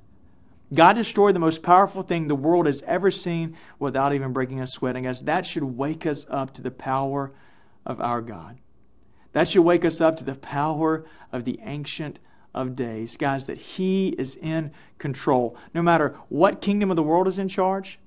[0.72, 4.68] God destroyed the most powerful thing the world has ever seen without even breaking a
[4.68, 4.96] sweat.
[4.96, 7.32] And guys, that should wake us up to the power
[7.90, 8.60] of our God.
[9.34, 12.20] That should wake us up to the power of the Ancient
[12.54, 13.18] of Days.
[13.18, 15.58] Guys, that He is in control.
[15.74, 18.00] No matter what kingdom of the world is in charge,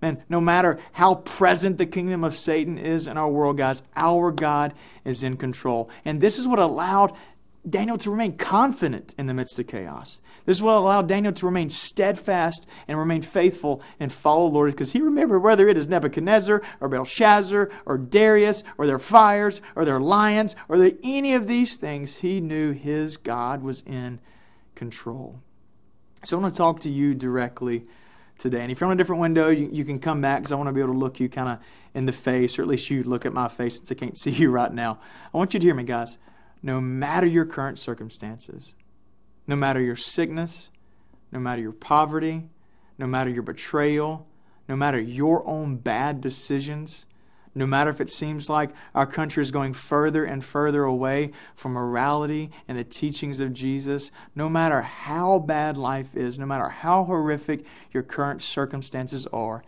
[0.00, 4.30] and no matter how present the kingdom of Satan is in our world, guys, our
[4.30, 4.72] God
[5.04, 5.90] is in control.
[6.04, 7.16] And this is what allowed
[7.68, 10.20] Daniel to remain confident in the midst of chaos.
[10.46, 14.70] This is what allowed Daniel to remain steadfast and remain faithful and follow the Lord
[14.70, 19.84] because he remembered whether it is Nebuchadnezzar or Belshazzar or Darius or their fires or
[19.84, 24.20] their lions or the, any of these things, he knew his God was in
[24.74, 25.40] control.
[26.24, 27.86] So I want to talk to you directly
[28.38, 28.62] today.
[28.62, 30.68] And if you're on a different window, you, you can come back because I want
[30.68, 31.58] to be able to look you kind of
[31.92, 34.30] in the face, or at least you look at my face since I can't see
[34.30, 35.00] you right now.
[35.34, 36.18] I want you to hear me, guys
[36.62, 38.74] no matter your current circumstances,
[39.46, 40.70] no matter your sickness,
[41.32, 42.48] no matter your poverty,
[42.98, 44.26] no matter your betrayal,
[44.68, 47.06] no matter your own bad decisions,
[47.54, 51.72] no matter if it seems like our country is going further and further away from
[51.72, 57.04] morality and the teachings of Jesus, no matter how bad life is, no matter how
[57.04, 59.64] horrific your current circumstances are,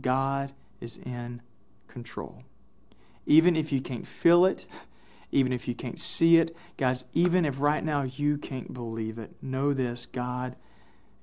[0.00, 1.42] God is in
[1.88, 2.42] control.
[3.26, 4.66] Even if you can't feel it,
[5.34, 6.56] even if you can't see it.
[6.76, 10.54] Guys, even if right now you can't believe it, know this God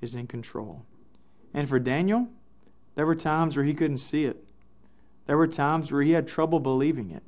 [0.02, 0.86] is in control.
[1.54, 2.28] And for Daniel,
[2.96, 4.44] there were times where he couldn't see it.
[5.28, 7.24] There were times where he had trouble believing it.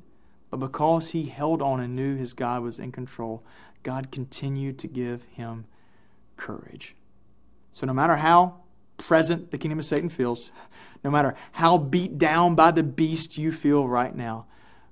[0.50, 3.42] But because he held on and knew his God was in control,
[3.82, 5.64] God continued to give him
[6.36, 6.94] courage.
[7.72, 8.60] So, no matter how
[8.98, 10.50] present the kingdom of Satan feels,
[11.04, 14.46] no matter how beat down by the beast you feel right now,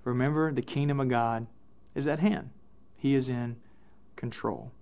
[0.04, 1.46] remember the kingdom of God
[1.94, 2.50] is at hand.
[2.96, 3.56] He is in
[4.16, 4.72] control.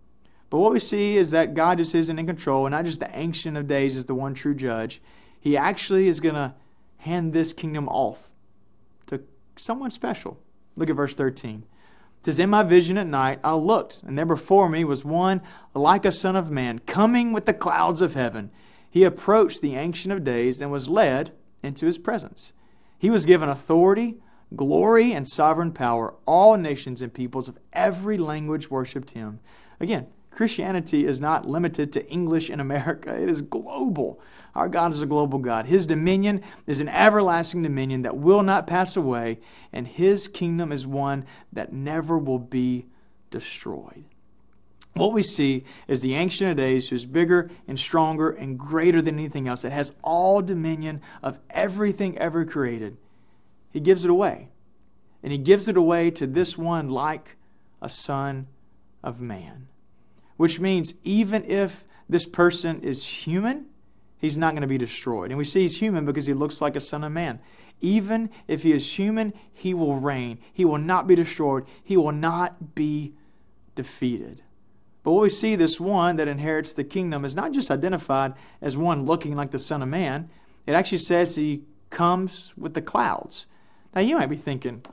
[0.50, 3.16] But what we see is that God just isn't in control, and not just the
[3.16, 5.00] Ancient of Days is the one true judge.
[5.40, 6.54] He actually is going to
[6.98, 8.28] hand this kingdom off
[9.06, 9.22] to
[9.56, 10.38] someone special.
[10.76, 11.64] Look at verse 13.
[12.18, 15.40] It says, In my vision at night I looked, and there before me was one
[15.72, 18.50] like a son of man, coming with the clouds of heaven.
[18.90, 22.52] He approached the Ancient of Days and was led into his presence.
[22.98, 24.16] He was given authority
[24.56, 29.40] glory and sovereign power, all nations and peoples of every language worshiped him.
[29.78, 34.20] Again, Christianity is not limited to English in America, it is global.
[34.54, 35.66] Our God is a global God.
[35.66, 39.38] His dominion is an everlasting dominion that will not pass away,
[39.72, 42.86] and His kingdom is one that never will be
[43.30, 44.04] destroyed.
[44.94, 49.00] What we see is the Ancient of Days, who is bigger and stronger and greater
[49.00, 52.96] than anything else, that has all dominion of everything ever created.
[53.70, 54.48] He gives it away.
[55.22, 57.36] And he gives it away to this one like
[57.82, 58.46] a son
[59.02, 59.68] of man.
[60.36, 63.66] Which means even if this person is human,
[64.18, 65.30] he's not going to be destroyed.
[65.30, 67.40] And we see he's human because he looks like a son of man.
[67.80, 70.38] Even if he is human, he will reign.
[70.52, 71.64] He will not be destroyed.
[71.82, 73.14] He will not be
[73.74, 74.42] defeated.
[75.02, 78.76] But what we see, this one that inherits the kingdom is not just identified as
[78.76, 80.28] one looking like the Son of Man.
[80.66, 83.46] It actually says he comes with the clouds.
[83.94, 84.84] Now you might be thinking,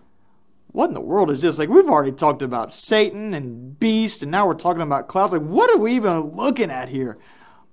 [0.68, 1.60] what in the world is this?
[1.60, 5.34] Like we've already talked about Satan and beast, and now we're talking about clouds.
[5.34, 7.18] Like what are we even looking at here?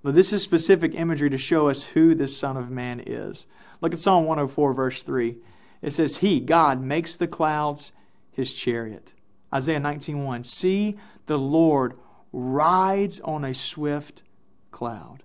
[0.02, 3.46] But this is specific imagery to show us who this Son of Man is.
[3.80, 5.36] Look at Psalm 104, verse 3.
[5.80, 7.92] It says, He, God, makes the clouds
[8.30, 9.14] his chariot.
[9.52, 10.44] Isaiah 19:1.
[10.44, 11.94] See, the Lord
[12.32, 14.22] rides on a swift
[14.70, 15.22] cloud.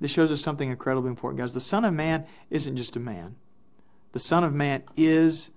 [0.00, 1.54] This shows us something incredibly important, guys.
[1.54, 3.36] The Son of Man isn't just a man.
[4.16, 5.50] The Son of Man is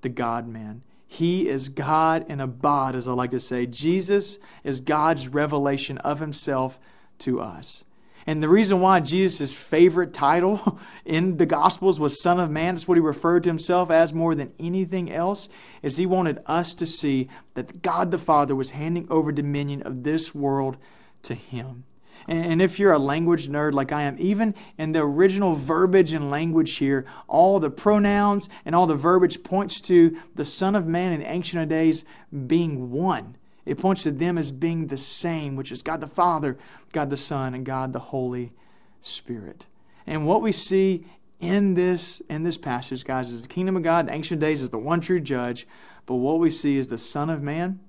[0.00, 0.80] the God man.
[1.06, 3.66] He is God in a bod, as I like to say.
[3.66, 6.80] Jesus is God's revelation of himself
[7.18, 7.84] to us.
[8.26, 12.88] And the reason why Jesus' favorite title in the Gospels was Son of Man, that's
[12.88, 15.50] what he referred to himself as more than anything else,
[15.82, 20.04] is he wanted us to see that God the Father was handing over dominion of
[20.04, 20.78] this world
[21.20, 21.84] to him.
[22.28, 26.30] And if you're a language nerd like I am, even in the original verbiage and
[26.30, 31.12] language here, all the pronouns and all the verbiage points to the Son of Man
[31.12, 32.04] in the Ancient of Days
[32.46, 33.36] being one.
[33.64, 36.56] It points to them as being the same, which is God the Father,
[36.92, 38.52] God the Son, and God the Holy
[39.00, 39.66] Spirit.
[40.06, 41.04] And what we see
[41.38, 44.70] in this in this passage, guys, is the kingdom of God, the ancient days is
[44.70, 45.66] the one true judge,
[46.06, 47.80] but what we see is the Son of Man,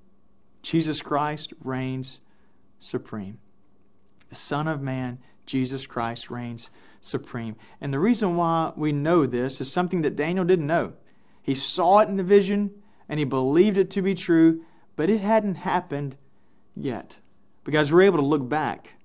[0.61, 2.21] Jesus Christ, reigns
[2.79, 3.39] supreme.
[4.29, 7.55] The Son of Man, Jesus Christ, reigns supreme.
[7.79, 10.93] And the reason why we know this is something that Daniel didn't know.
[11.41, 12.71] He saw it in the vision
[13.07, 14.63] and he believed it to be true,
[14.95, 16.17] but it hadn't happened
[16.75, 17.19] yet.
[17.63, 18.95] Because we're able to look back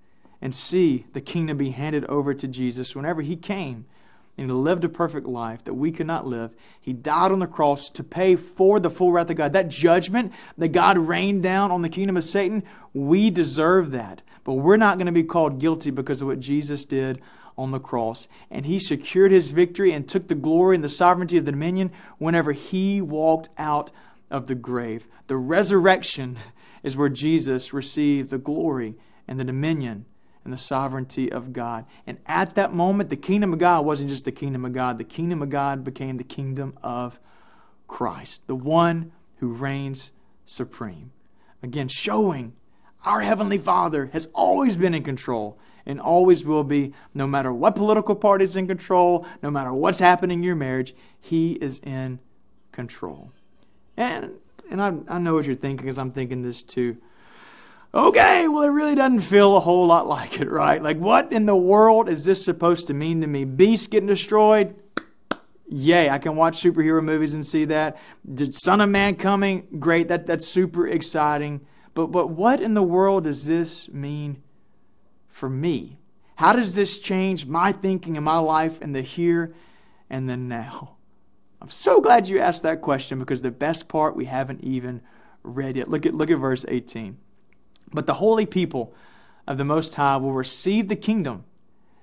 [0.40, 3.86] and see the kingdom be handed over to Jesus whenever he came
[4.38, 6.54] and he lived a perfect life that we could not live.
[6.80, 9.52] He died on the cross to pay for the full wrath of God.
[9.52, 12.62] That judgment that God rained down on the kingdom of Satan,
[12.94, 14.22] we deserve that.
[14.44, 17.20] But we're not going to be called guilty because of what Jesus did
[17.58, 18.26] on the cross.
[18.50, 21.92] And he secured his victory and took the glory and the sovereignty of the dominion
[22.18, 23.90] whenever he walked out
[24.30, 25.06] of the grave.
[25.26, 26.38] The resurrection
[26.82, 28.94] is where Jesus received the glory
[29.28, 30.06] and the dominion
[30.44, 31.84] and the sovereignty of God.
[32.06, 35.04] And at that moment, the kingdom of God wasn't just the kingdom of God, the
[35.04, 37.20] kingdom of God became the kingdom of
[37.86, 40.12] Christ, the one who reigns
[40.44, 41.12] supreme.
[41.62, 42.54] Again, showing
[43.04, 47.74] our Heavenly Father has always been in control and always will be, no matter what
[47.74, 52.20] political party is in control, no matter what's happening in your marriage, He is in
[52.70, 53.32] control.
[53.96, 54.32] And,
[54.70, 56.98] and I, I know what you're thinking because I'm thinking this too.
[57.94, 60.82] Okay, well, it really doesn't feel a whole lot like it, right?
[60.82, 63.44] Like, what in the world is this supposed to mean to me?
[63.44, 64.74] Beast getting destroyed?
[65.68, 67.98] Yay, I can watch superhero movies and see that.
[68.32, 69.66] Did Son of Man coming?
[69.78, 71.66] Great, that, that's super exciting.
[71.92, 74.42] But, but what in the world does this mean
[75.28, 75.98] for me?
[76.36, 79.54] How does this change my thinking in my life in the here
[80.08, 80.96] and the now?
[81.60, 85.02] I'm so glad you asked that question because the best part we haven't even
[85.42, 85.88] read yet.
[85.88, 87.18] Look at, look at verse 18.
[87.92, 88.94] But the holy people
[89.46, 91.44] of the Most High will receive the kingdom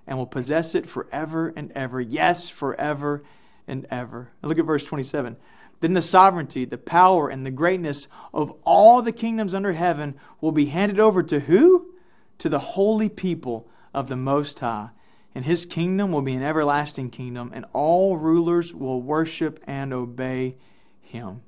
[0.05, 2.01] and will possess it forever and ever.
[2.01, 3.23] Yes, forever
[3.67, 4.31] and ever.
[4.41, 5.37] Look at verse 27.
[5.81, 10.51] Then the sovereignty, the power, and the greatness of all the kingdoms under heaven will
[10.51, 11.93] be handed over to who?
[12.39, 14.89] To the holy people of the Most High.
[15.33, 20.57] And his kingdom will be an everlasting kingdom, and all rulers will worship and obey
[20.99, 21.41] him.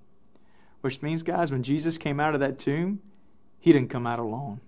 [0.82, 3.02] Which means, guys, when Jesus came out of that tomb,
[3.62, 4.60] he didn't come out alone.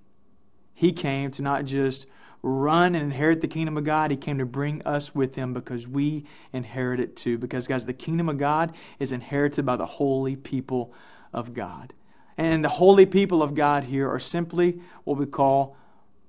[0.74, 2.06] He came to not just
[2.44, 4.12] run and inherit the kingdom of God.
[4.12, 7.38] He came to bring us with him because we inherit it too.
[7.38, 10.94] Because, guys, the kingdom of God is inherited by the holy people
[11.34, 11.94] of God.
[12.38, 15.76] And the holy people of God here are simply what we call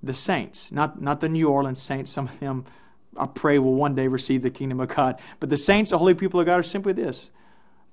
[0.02, 2.10] the saints, not, not the New Orleans saints.
[2.10, 2.64] Some of them,
[3.16, 5.20] I pray, will one day receive the kingdom of God.
[5.40, 7.30] But the saints, the holy people of God, are simply this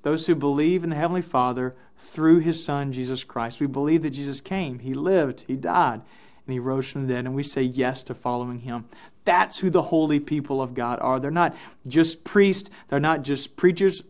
[0.04, 3.60] those who believe in the Heavenly Father through His Son, Jesus Christ.
[3.60, 6.02] We believe that Jesus came, He lived, He died,
[6.46, 8.86] and he rose from the dead, and we say yes to following him.
[9.24, 11.20] That's who the holy people of God are.
[11.20, 11.56] They're not
[11.88, 14.04] just priests, they're not just preachers.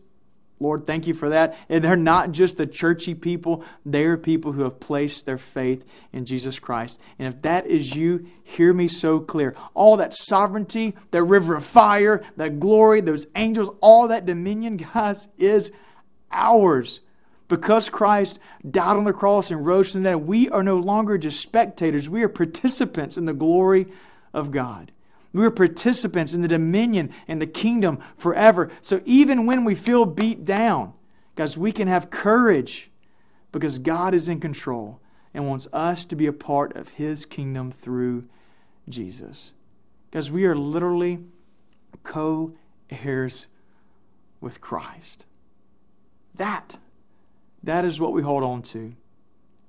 [0.62, 1.58] Lord, thank you for that.
[1.68, 6.24] And they're not just the churchy people, they're people who have placed their faith in
[6.24, 7.00] Jesus Christ.
[7.18, 9.54] And if that is you, hear me so clear.
[9.74, 15.28] All that sovereignty, that river of fire, that glory, those angels, all that dominion, guys,
[15.36, 15.72] is
[16.30, 17.00] ours
[17.52, 21.18] because Christ died on the cross and rose from the dead, we are no longer
[21.18, 22.08] just spectators.
[22.08, 23.88] We are participants in the glory
[24.32, 24.90] of God.
[25.32, 28.70] We are participants in the dominion and the kingdom forever.
[28.80, 30.92] So even when we feel beat down,
[31.36, 32.90] guys, we can have courage
[33.50, 35.00] because God is in control
[35.32, 38.28] and wants us to be a part of His kingdom through
[38.88, 39.54] Jesus.
[40.10, 41.20] Guys, we are literally
[42.02, 42.54] co
[42.90, 43.46] heirs
[44.40, 45.24] with Christ.
[46.34, 46.78] That
[47.62, 48.94] that is what we hold on to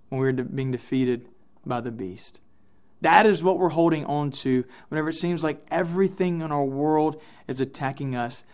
[0.09, 1.27] when we're being defeated
[1.65, 2.39] by the beast.
[3.03, 7.21] That is what we're holding on to whenever it seems like everything in our world
[7.49, 8.45] is attacking us.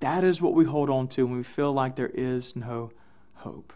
[0.00, 2.90] That is what we hold on to when we feel like there is no
[3.34, 3.72] hope.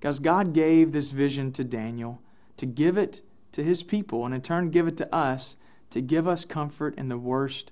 [0.00, 2.20] Guys, God gave this vision to Daniel
[2.56, 3.20] to give it
[3.52, 5.56] to his people and in turn give it to us
[5.90, 7.70] to give us comfort in the worst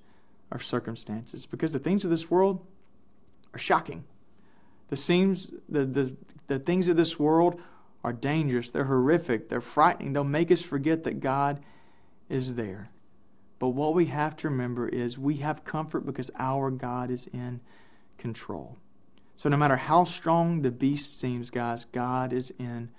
[0.53, 2.65] of circumstances because the things of this world
[3.53, 4.05] are shocking.
[4.89, 7.61] The seems the, the the things of this world
[8.05, 10.13] are dangerous, they're horrific, they're frightening.
[10.13, 11.61] They'll make us forget that God
[12.29, 12.91] is there.
[13.59, 17.61] But what we have to remember is we have comfort because our God is in
[18.17, 18.77] control.
[19.35, 22.91] So no matter how strong the beast seems, guys, God is in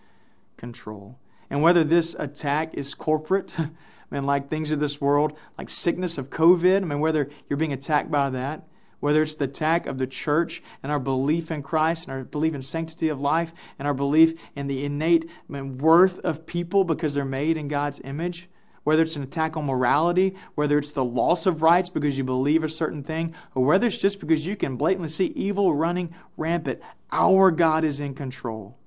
[0.58, 1.18] control.
[1.50, 3.52] And whether this attack is corporate
[4.12, 6.78] I mean, like things of this world, like sickness of COVID.
[6.78, 8.68] I mean, whether you're being attacked by that,
[9.00, 12.54] whether it's the attack of the church and our belief in Christ and our belief
[12.54, 16.84] in sanctity of life and our belief in the innate I mean, worth of people
[16.84, 18.50] because they're made in God's image,
[18.90, 22.64] whether it's an attack on morality, whether it's the loss of rights because you believe
[22.64, 26.82] a certain thing, or whether it's just because you can blatantly see evil running rampant,
[27.12, 28.80] our God is in control.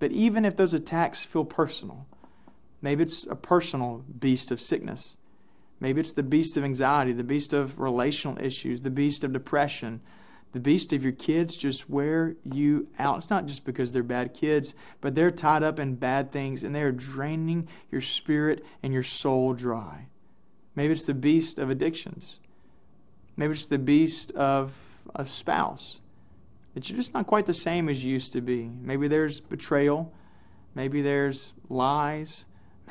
[0.00, 2.08] But even if those attacks feel personal,
[2.82, 5.16] maybe it's a personal beast of sickness.
[5.78, 10.00] Maybe it's the beast of anxiety, the beast of relational issues, the beast of depression,
[10.52, 13.18] the beast of your kids just wear you out.
[13.18, 16.74] It's not just because they're bad kids, but they're tied up in bad things and
[16.74, 20.06] they are draining your spirit and your soul dry.
[20.74, 22.40] Maybe it's the beast of addictions.
[23.36, 24.74] Maybe it's the beast of
[25.14, 26.00] a spouse
[26.74, 28.64] that you're just not quite the same as you used to be.
[28.64, 30.12] Maybe there's betrayal.
[30.74, 32.44] Maybe there's lies.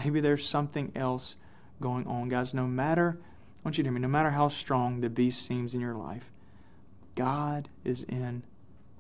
[0.04, 1.36] Maybe there's something else
[1.80, 2.30] going on.
[2.30, 5.46] Guys, no matter, I want you to hear me, no matter how strong the beast
[5.46, 6.32] seems in your life,
[7.16, 8.44] God is in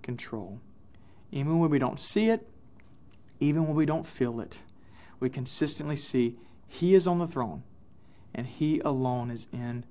[0.01, 0.59] control.
[1.31, 2.47] Even when we don't see it,
[3.39, 4.59] even when we don't feel it,
[5.19, 6.37] we consistently see
[6.67, 7.63] He is on the throne
[8.33, 9.85] and He alone is in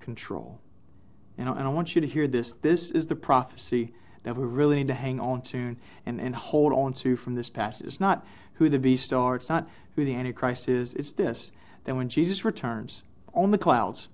[0.00, 0.60] control.
[1.38, 2.54] And I, and I want you to hear this.
[2.54, 3.92] This is the prophecy
[4.22, 7.48] that we really need to hang on to and, and hold on to from this
[7.48, 7.86] passage.
[7.86, 10.94] It's not who the beasts are, it's not who the Antichrist is.
[10.94, 11.52] It's this
[11.84, 14.08] that when Jesus returns on the clouds,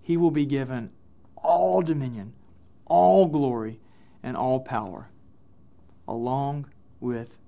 [0.00, 0.90] he will be given
[1.36, 2.34] all dominion,
[2.92, 3.80] all glory,
[4.22, 5.08] and all power,
[6.06, 6.66] along
[7.00, 7.38] with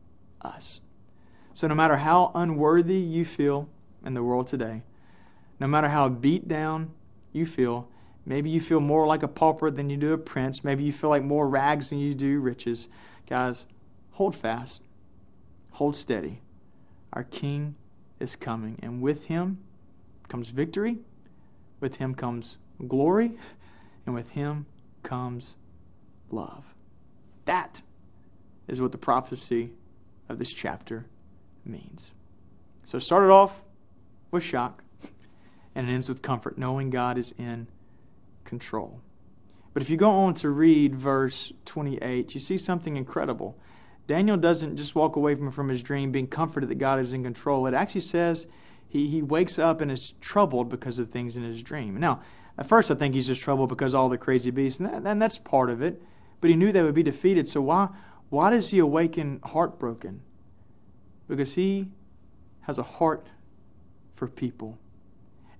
[0.40, 0.80] us.
[1.52, 3.68] So, no matter how unworthy you feel
[4.04, 4.82] in the world today,
[5.60, 6.92] no matter how beat down
[7.32, 7.88] you feel,
[8.26, 10.64] Maybe you feel more like a pauper than you do a prince.
[10.64, 12.88] Maybe you feel like more rags than you do riches.
[13.28, 13.66] Guys,
[14.12, 14.82] hold fast,
[15.72, 16.40] hold steady.
[17.12, 17.74] Our King
[18.18, 19.58] is coming, and with him
[20.28, 20.98] comes victory,
[21.80, 22.56] with him comes
[22.88, 23.32] glory,
[24.06, 24.66] and with him
[25.04, 25.56] comes
[26.30, 26.74] love.
[27.44, 27.82] That
[28.66, 29.70] is what the prophecy
[30.28, 31.06] of this chapter
[31.64, 32.12] means.
[32.82, 33.62] So it started off
[34.30, 34.82] with shock,
[35.74, 37.68] and it ends with comfort, knowing God is in
[38.44, 39.00] control.
[39.72, 43.58] But if you go on to read verse 28, you see something incredible.
[44.06, 47.24] Daniel doesn't just walk away from, from his dream being comforted that God is in
[47.24, 47.66] control.
[47.66, 48.46] It actually says
[48.86, 51.98] he, he wakes up and is troubled because of things in his dream.
[51.98, 52.22] Now,
[52.56, 55.20] at first, I think he's just troubled because all the crazy beasts, and, that, and
[55.20, 56.00] that's part of it.
[56.40, 57.48] But he knew they would be defeated.
[57.48, 57.88] So why,
[58.28, 60.20] why does he awaken heartbroken?
[61.26, 61.88] Because he
[62.62, 63.26] has a heart
[64.14, 64.78] for people.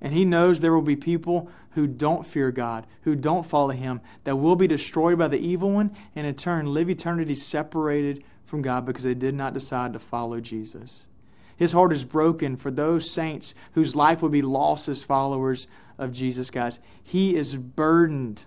[0.01, 4.01] And he knows there will be people who don't fear God, who don't follow him,
[4.25, 8.63] that will be destroyed by the evil one, and in turn live eternity separated from
[8.63, 11.09] God because they did not decide to follow Jesus.
[11.57, 15.67] His heart is broken for those saints whose life would be lost as followers
[15.99, 16.81] of Jesus, guys.
[17.03, 18.45] He is burdened.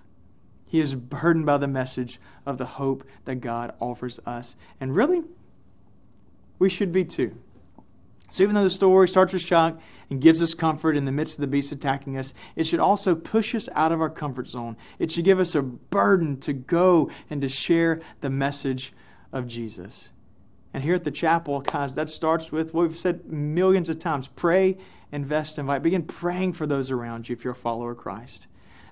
[0.66, 4.56] He is burdened by the message of the hope that God offers us.
[4.80, 5.24] And really,
[6.60, 7.38] we should be too.
[8.30, 9.80] So even though the story starts with shock
[10.10, 13.16] and gives us comfort in the midst of the beast attacking us, it should also
[13.16, 14.76] push us out of our comfort zone.
[15.00, 18.92] It should give us a burden to go and to share the message
[19.32, 20.12] of Jesus.
[20.74, 24.28] And here at the chapel, guys, that starts with what we've said millions of times
[24.28, 24.78] pray,
[25.12, 25.82] invest, invite.
[25.82, 28.48] Begin praying for those around you if you're a follower of Christ.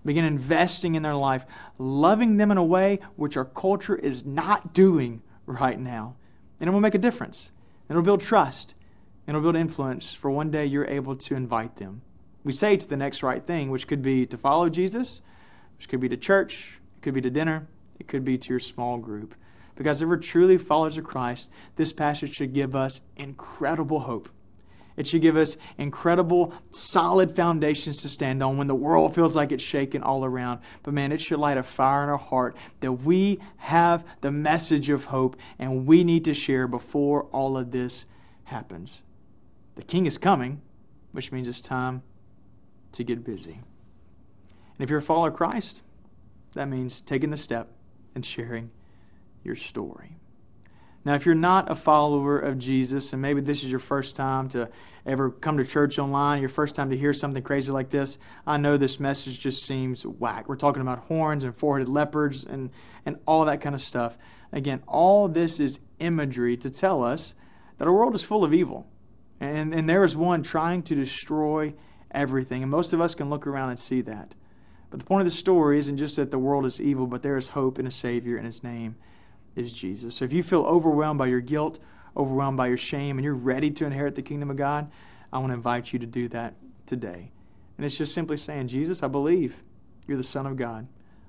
[0.06, 1.46] Begin investing in their life,
[1.80, 6.16] loving them in a way which our culture is not doing right now.
[6.60, 7.52] And it will make a difference.
[7.90, 8.76] It'll build trust
[9.28, 12.02] it'll build influence for one day you're able to invite them.
[12.44, 15.22] We say to the next right thing, which could be to follow Jesus,
[15.78, 17.68] which could be to church, it could be to dinner,
[18.00, 19.34] it could be to your small group.
[19.76, 24.30] Because if we're truly followers of Christ, this passage should give us incredible hope.
[24.98, 29.52] It should give us incredible, solid foundations to stand on when the world feels like
[29.52, 30.62] it's shaking all around.
[30.84, 34.90] But man, it should light a fire in our heart that we have the message
[34.90, 38.06] of hope and we need to share before all of this
[38.46, 39.04] happens.
[39.76, 40.62] The king is coming,
[41.12, 42.02] which means it's time
[42.94, 43.60] to get busy.
[44.78, 45.82] And if you're a follower of Christ,
[46.54, 47.70] that means taking the step
[48.14, 48.72] and sharing
[49.46, 50.18] your story.
[51.06, 54.50] Now, if you're not a follower of Jesus, and maybe this is your first time
[54.50, 54.70] to
[55.06, 58.18] ever come to church online, your first time to hear something crazy like this,
[58.48, 60.50] I know this message just seems whack.
[60.50, 62.72] We're talking about horns and four headed leopards and,
[63.06, 64.18] and all that kind of stuff.
[64.52, 67.36] Again, all this is imagery to tell us
[67.78, 68.88] that our world is full of evil.
[69.40, 71.76] And, and there is one trying to destroy
[72.10, 72.64] everything.
[72.64, 74.34] And most of us can look around and see that.
[74.90, 77.38] But the point of the story isn't just that the world is evil, but there
[77.38, 78.96] is hope in a Savior, and His name
[79.56, 80.16] is Jesus.
[80.16, 81.80] So if you feel overwhelmed by your guilt,
[82.16, 84.92] overwhelmed by your shame, and you're ready to inherit the kingdom of God,
[85.32, 87.32] I want to invite you to do that today.
[87.78, 89.64] And it's just simply saying, Jesus, I believe
[90.08, 90.88] you're the Son of God.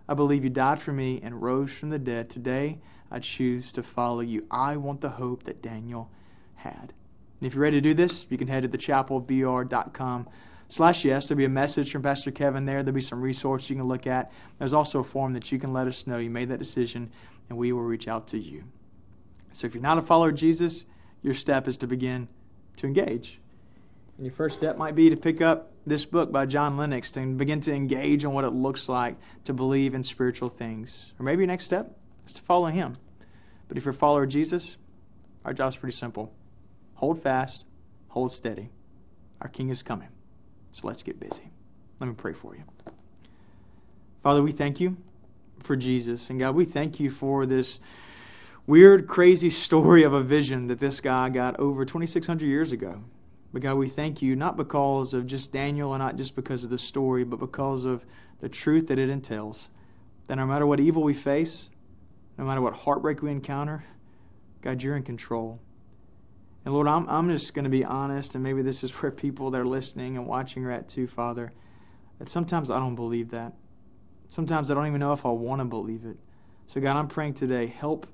[0.08, 2.30] I believe you died for me and rose from the dead.
[2.30, 2.78] Today,
[3.10, 4.46] I choose to follow you.
[4.50, 6.10] I want the hope that Daniel
[6.56, 6.92] had.
[7.40, 10.28] And if you're ready to do this, you can head to thechapelbr.com
[10.68, 11.28] slash yes.
[11.28, 12.82] There'll be a message from Pastor Kevin there.
[12.82, 14.32] There'll be some resources you can look at.
[14.58, 17.10] There's also a form that you can let us know you made that decision,
[17.48, 18.64] and we will reach out to you.
[19.52, 20.84] So if you're not a follower of Jesus,
[21.22, 22.28] your step is to begin
[22.76, 23.40] to engage.
[24.16, 27.38] And your first step might be to pick up this book by John Lennox and
[27.38, 31.12] begin to engage on what it looks like to believe in spiritual things.
[31.18, 32.94] Or maybe your next step is to follow him.
[33.68, 34.78] But if you're a follower of Jesus,
[35.44, 36.32] our job's pretty simple
[36.94, 37.64] hold fast,
[38.08, 38.70] hold steady.
[39.40, 40.08] Our King is coming.
[40.72, 41.50] So let's get busy.
[42.00, 42.64] Let me pray for you.
[44.22, 44.96] Father, we thank you
[45.66, 46.30] for Jesus.
[46.30, 47.80] And God, we thank you for this
[48.66, 53.02] weird, crazy story of a vision that this guy got over 2,600 years ago.
[53.52, 56.70] But God, we thank you not because of just Daniel and not just because of
[56.70, 58.04] the story, but because of
[58.40, 59.68] the truth that it entails.
[60.26, 61.70] That no matter what evil we face,
[62.36, 63.84] no matter what heartbreak we encounter,
[64.62, 65.60] God, you're in control.
[66.64, 69.50] And Lord, I'm, I'm just going to be honest, and maybe this is where people
[69.52, 71.52] that are listening and watching are at too, Father,
[72.18, 73.52] that sometimes I don't believe that.
[74.28, 76.16] Sometimes I don't even know if I want to believe it.
[76.66, 78.06] So, God, I'm praying today, help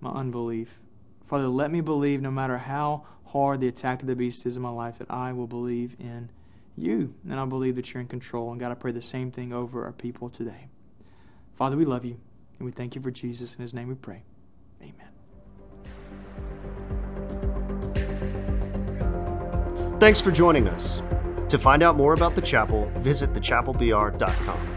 [0.00, 0.80] my unbelief.
[1.26, 4.62] Father, let me believe no matter how hard the attack of the beast is in
[4.62, 6.30] my life, that I will believe in
[6.76, 7.14] you.
[7.28, 8.50] And I believe that you're in control.
[8.50, 10.68] And God, I pray the same thing over our people today.
[11.56, 12.18] Father, we love you,
[12.58, 13.54] and we thank you for Jesus.
[13.54, 14.22] In his name we pray.
[14.82, 15.08] Amen.
[20.00, 21.00] Thanks for joining us.
[21.48, 24.71] To find out more about the chapel, visit thechapelbr.com.